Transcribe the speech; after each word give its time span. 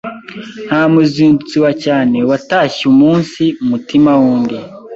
nta 0.67 0.81
muzindutsi 0.91 1.55
wa 1.63 1.71
cyane 1.83 2.17
watashye 2.29 2.83
umunsi 2.93 3.43
mutima 3.69 4.11
w’undi 4.21 4.57